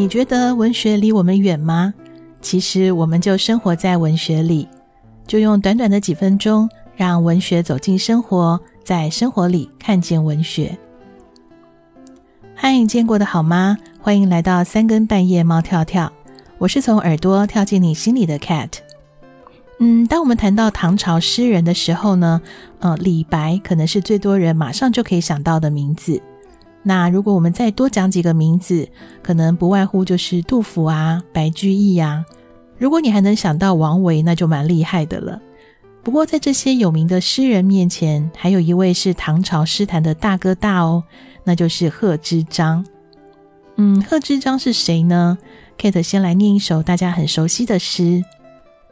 [0.00, 1.92] 你觉得文学离我们远吗？
[2.40, 4.66] 其实我们就生活在文学里，
[5.26, 6.66] 就用短短的几分钟，
[6.96, 10.74] 让文学走进生活，在生活里看见文学。
[12.54, 13.76] 嗨，你见过的好吗？
[14.00, 16.10] 欢迎来到三更半夜猫跳跳，
[16.56, 18.70] 我是从耳朵跳进你心里的 cat。
[19.80, 22.40] 嗯，当我们谈到唐朝诗人的时候呢，
[22.78, 26.22] 呃，李白可能是最多人马上就可以想到的名字。
[26.82, 28.88] 那如果我们再多讲几个名字，
[29.22, 32.24] 可能不外乎就是杜甫啊、白居易呀。
[32.78, 35.40] 如果你还能想到王维，那就蛮厉害的了。
[36.02, 41.04] 不过在这些有名的诗人面前，还有一位是唐朝诗坛的大哥大哦，
[41.44, 42.86] 那就是贺知章。
[43.76, 45.36] 嗯，贺知章是谁呢
[45.78, 48.24] ？Kate 先来念一首大家很熟悉的诗。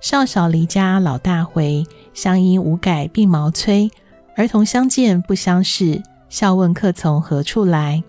[0.00, 3.90] 少小离家老大回，乡音无改鬓毛衰。
[4.36, 6.02] 儿童相见不相识，
[6.34, 8.02] 笑问客从何处来。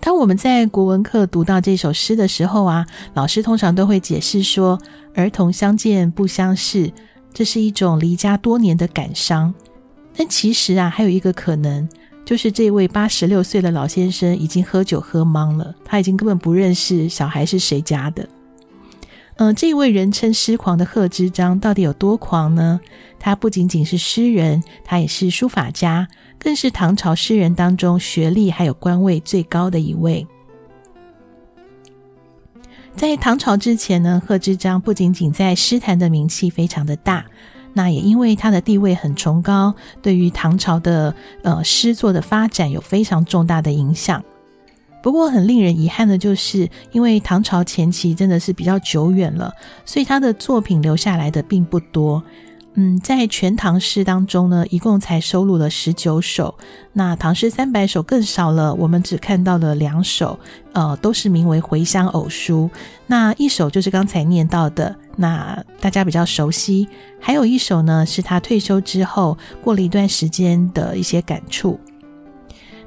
[0.00, 2.84] 当我们在国文课读到这首诗的时候啊，
[3.14, 4.76] 老师通常都会解释说，
[5.14, 6.92] 儿童相见不相识，
[7.32, 9.54] 这是一种离家多年的感伤。
[10.16, 11.88] 但其实啊，还有一个可能，
[12.24, 18.28] 就是这位八十六岁的老先生已经喝酒喝茫了，他已经根本不认识小孩是谁家的。
[19.36, 22.80] 嗯、这位人称诗狂的贺知章到底有多狂呢？
[23.20, 26.08] 他不仅仅是诗人，他也是书法家，
[26.44, 30.26] 更是唐朝诗人当中学历还有官位最高的一位。
[32.94, 37.24] 在唐朝之前呢，贺知章不仅仅在诗坛的名气非常的大，
[37.72, 44.22] 那也因为他的地位很崇高，对于唐朝的呃诗作的发展有非常重大的影响。
[45.02, 49.50] 不过很令人遗憾的就是，因为唐朝前期真的是比较久远了，
[49.86, 52.22] 所以他的作品留下来的并不多。
[52.76, 56.54] 嗯，在《全唐诗》当中呢，一共才收录了十九首。
[56.92, 60.36] 那《唐诗三百首》更少了，我们只看到了两首，
[60.72, 62.68] 呃，都是名为《回乡偶书》。
[63.06, 66.88] 那一首就是刚才念到的，那大家比较熟悉。
[67.20, 71.78] 还有一首呢，是他退休之后过了一段时间的一些感触。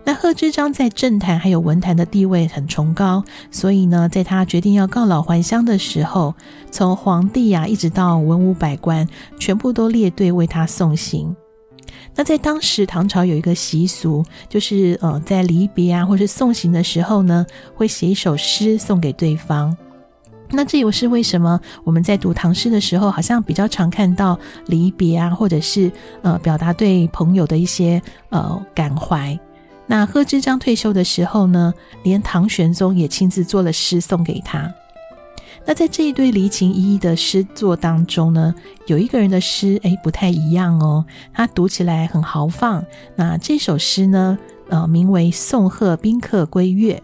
[0.08, 6.34] 那贺知章在政坛还有文坛的地位很崇高，所以呢，在他决定要告老还乡的时候，
[6.72, 9.06] 从皇帝啊一直到文武百官，
[9.38, 11.36] 全部都列队为他送行。
[12.16, 17.46] 那在当时唐朝有一个习俗，就是呃在离别啊或是送行的时候呢，
[17.76, 19.76] 会写一首诗送给对方。
[20.50, 21.60] 那这也是为什么？
[21.84, 25.92] 我们在读唐诗的时候，好像比较常看到离别啊，或者是
[26.22, 29.38] 呃表达对朋友的一些呃感怀。
[29.90, 34.72] 那贺知章退休的时候呢，连唐玄宗也亲自做了诗送给他。
[35.66, 38.54] 那在这一堆离情依依的诗作当中呢，
[38.86, 42.84] 有一个人的诗，诶，不太一样哦，他读起来很豪放。
[43.16, 44.38] 那这首诗呢，
[44.70, 47.02] 呃，名为《送贺宾客归粤》，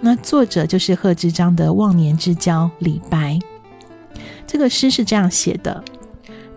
[0.00, 3.38] 那作者就是贺知章的忘年之交李白。
[4.46, 5.82] 这个诗是这样写的：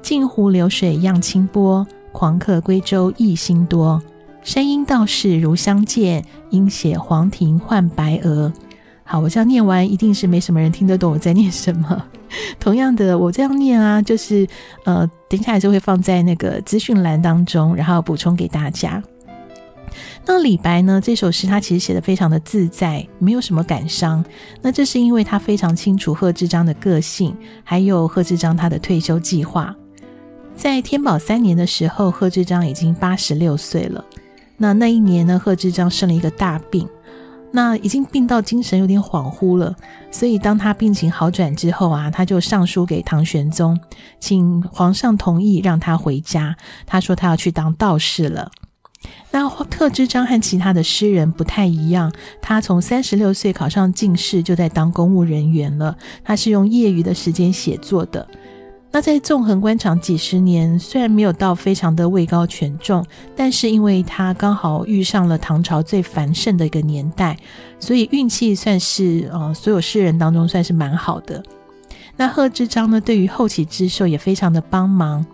[0.01, 4.01] 镜湖流水漾清波，狂客归舟意心多。
[4.45, 8.53] 山阴道士如相见，应写黄庭换白鹅。
[9.03, 12.05] 好，我这样念完，一定是没什么人听得懂我在念什么。
[12.59, 14.47] 同样的，我这样念啊，就是
[14.83, 19.01] 呃，等一下还是会放在那个资讯栏当中，然后补充给大家。
[20.27, 21.01] 那李白呢？
[21.03, 24.23] 这首诗他其实写得非常的自在，没有什么感伤。
[24.61, 29.75] 那这是因为他非常清楚贺知章的个性，还有贺知章他的退休计划。
[30.55, 34.05] 在天宝三年的时候，贺知章已经八十六岁了。
[34.57, 36.87] 那那一年呢，贺知章生了一个大病，
[37.51, 39.75] 那已经病到精神有点恍惚了。
[40.11, 43.77] 所以当他病情好转之后啊，他就上书给唐玄宗，
[44.19, 46.55] 请皇上同意让他回家。
[46.85, 48.51] 他说他要去当道士了。
[49.31, 52.11] 那贺知章和其他的诗人不太一样，
[52.41, 55.97] 他从三十六岁考上进士就在当公务人员了。
[56.23, 58.27] 他是用业余的时间写作的。
[58.95, 67.37] 那在纵横官场几十年，虽然没有到非常的位高权重，但是因为他刚好遇上了唐朝最繁盛的一个年代，
[67.77, 71.43] 所以运气算是呃所有诗人当中算是蛮好的。
[72.15, 75.25] 那贺知章呢，对于后起之秀也非常的帮忙。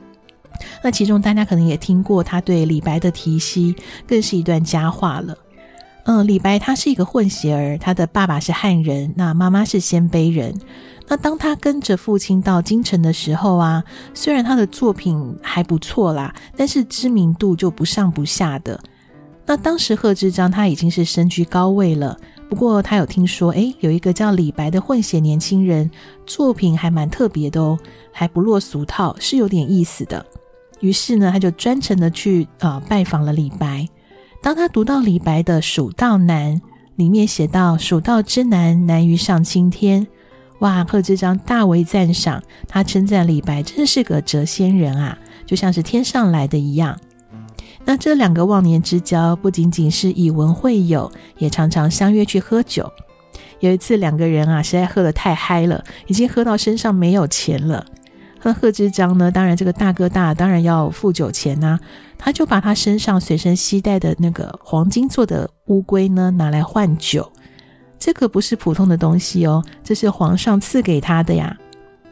[0.83, 3.75] 那其中大家可能也听过他对李白的提携，
[4.07, 5.37] 更是一段佳话了。
[6.05, 10.51] 嗯、李白他是一个混血儿，他的爸爸是汉人，那妈妈是鲜卑人。
[11.11, 18.79] 那当他跟着父亲到京城的时候啊，虽然他的作品还不错啦，但是知名度就不上不下的。
[19.45, 22.17] 那当时贺知章他已经是身居高位了，
[22.47, 25.91] 不过他有听说，诶，有一个叫李白的混血年轻人，
[26.25, 27.77] 作品还蛮特别的哦，
[28.13, 30.25] 还不落俗套，是有点意思的。
[30.79, 33.85] 于是呢，他就专程的去啊、呃、拜访了李白。
[34.41, 36.55] 当他读到李白的《蜀道难》。
[36.97, 40.05] 里面写到“蜀道之难，难于上青天”。
[40.61, 46.99] 哇，贺知章大为赞赏，他称赞李白真是个谪仙人啊，就像是天上来的一样。
[47.83, 52.87] 那这两个忘年之交，不仅仅是以文会友，也常常相约去喝酒。
[53.59, 57.83] 有一次，两个人啊，实在喝得太嗨了，已经喝到身上没有钱了。
[58.43, 61.79] 那贺知章呢，当然这个大哥大当然要付酒钱呐、
[62.19, 67.31] 他就把他身上随身携带的那个黄金做的乌龟呢，拿来换酒。
[68.01, 71.55] 这个不是普通的东西哦，这是皇上赐给他的呀。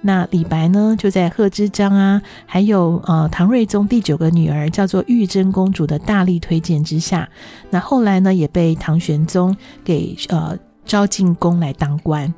[0.02, 7.28] 那李白呢，就在贺知章啊，还有呃唐睿宗第九个女儿叫做玉真公主的大力推荐之下，
[7.72, 10.56] 那后来呢，也被唐玄宗给呃
[10.86, 12.32] 招进宫来当官。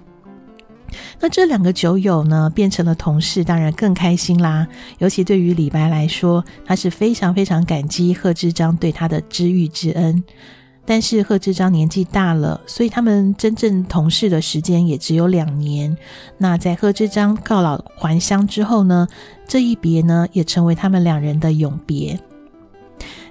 [1.19, 4.65] 那这两个酒友呢，变成了同事，当然更开心啦。
[4.99, 10.23] 尤其对于李白来说，他是非常非常感激贺知章对他的知遇之恩。
[10.91, 15.97] 但是贺知章年纪大了，所以他们真正同事的时间也只有两年。
[16.37, 19.07] 那在贺知章告老还乡之后呢，
[19.47, 22.19] 这一别呢，也成为他们两人的永别。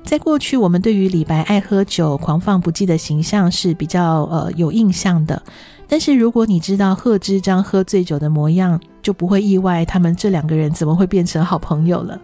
[0.03, 5.43] 在过去，我们对于李白爱喝酒、狂放不羁的形象是比较呃有印象的。
[5.87, 12.19] 但是如果你知道贺知章喝醉酒的模样，就不会意外他们这两个人怎么会变成好朋友了。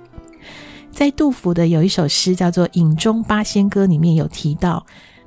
[0.91, 4.83] 在杜甫的有一首诗叫做《饮中八仙歌》里面有提到。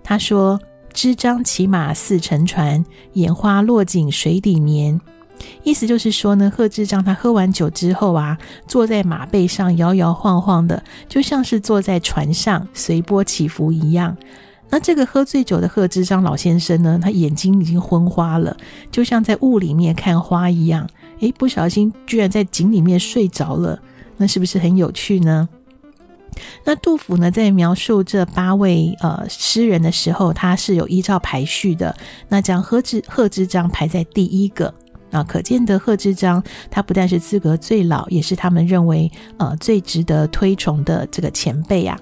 [0.10, 0.60] 他说
[0.92, 2.84] ：“知章骑马似乘船，
[3.14, 5.00] 眼花落井水底眠。”
[5.62, 8.36] 意思就是说呢，贺知章他喝完酒之后啊，
[8.68, 14.18] 坐在马背上摇摇晃晃的，就像是坐在船上随波起伏一样。
[14.72, 18.58] 那这个喝醉酒的贺知章老先生呢，他眼睛已经昏花了，
[18.90, 20.90] 就像在雾里面看花一样。
[21.20, 23.80] 诶，不小心居然在井里面睡着了，
[24.18, 25.48] 那是不是很有趣呢？
[26.64, 31.96] 那杜甫呢，在描述这八位呃诗人的时候，他是有依照排序的。
[32.28, 34.74] 那将贺知贺知章排在第一个，
[35.12, 41.98] 啊，可见得贺知章他不但是资格最老，也是他们认为呃最值得推崇的这个前辈啊。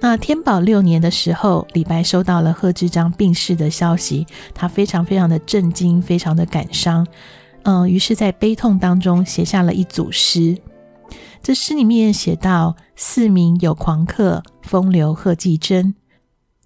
[0.00, 7.06] 那天宝六年的时候，李白收到了贺知章病逝的消息，他非常非常的震惊，非常的感伤，
[7.62, 10.58] 嗯、于是，在悲痛当中写下了一组诗。
[11.42, 15.94] 这诗里面写道：“四明有狂客，风流贺季真。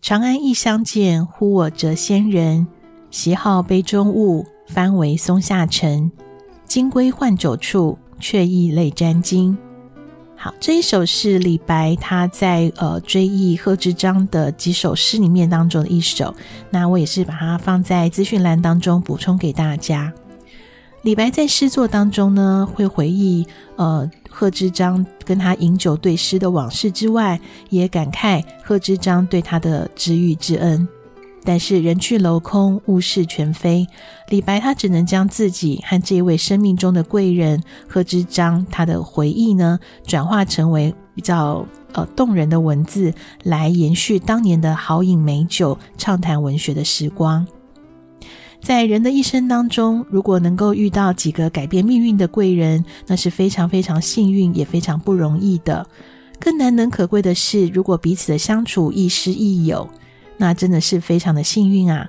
[0.03, 2.67] 长安异相见，呼我谪仙人。
[3.11, 6.13] 携号杯中物，翻为松下尘。
[6.67, 9.57] 金龟换酒处，却意泪沾巾。”
[10.37, 16.35] 好，这一首是李白他在呃追忆贺知章的几首诗里面当中的一首。
[16.69, 20.13] 那我也是把它放在资讯栏当中补充给大家。
[21.07, 30.89] 李白在诗作当中呢，会回忆呃贺知章跟他饮酒对诗的往事之外，也感慨贺知章对他的知遇之恩。
[31.45, 33.87] 但是人去楼空，物是全非，
[34.31, 43.15] 李白他只能将自己和这位生命中的贵人贺知章他的回忆呢，转化成为比较呃动人的文字，
[43.45, 47.47] 来延续当年的好饮美酒、畅谈文学的时光。
[48.67, 55.87] 在人的一生当中，如果能够遇到几个改变命运的贵人，那是非常非常幸运，也非常不容易的。
[56.41, 59.89] 更难能可贵的是，如果彼此的相处亦师亦友，
[60.37, 62.09] 那真的是非常的幸运啊！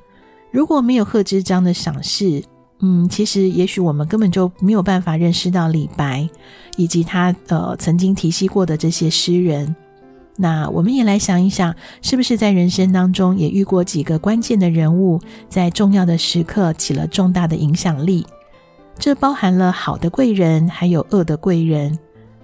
[0.49, 2.43] 如果没有贺知章的赏识，
[2.79, 6.27] 嗯，其实也许我们根本就没有办法认识到李白，
[6.75, 9.75] 以及他呃曾经提携过的这些诗人。
[10.39, 18.25] 那我们也来想一想，是不是在人生当中也遇过几个关键的人物，在重要的时刻起了重大的影响力？
[18.99, 21.97] 这包含了好的贵人，还有恶的贵人。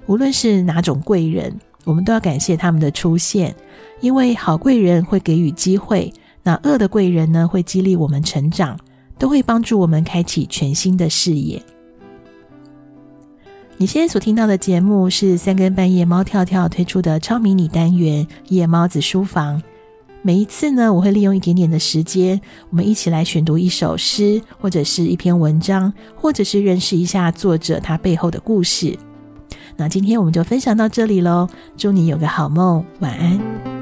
[0.07, 3.55] 无论是哪种贵人，我们都要感谢他们的出现，
[4.01, 8.77] 因为好贵人会给予机会，那恶的贵人呢，会激励我们成长，
[9.17, 11.61] 都会帮助我们开启全新的视野。
[13.83, 19.59] 你现在所听到的节目是三更半夜猫跳跳推出的超迷你单元《夜猫子书房》。
[20.21, 28.97] 每一次呢，我会利用一点点的时间，我们一起来选读一首诗，或者是一篇文章，或者是认识一下作者他背后的故事。
[29.75, 33.72] 那今天我们就分享到这里喽，祝你有个好梦，晚安。